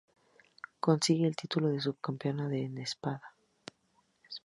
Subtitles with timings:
[0.79, 3.35] Consigue el título de subcampeona en espada.